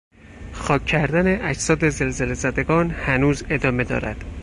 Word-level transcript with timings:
خاک 0.53 0.85
کردن 0.85 1.41
اجساد 1.45 1.89
زلزلهزدگان 1.89 2.91
هنوز 2.91 3.43
ادامه 3.49 3.83
دارد. 3.83 4.23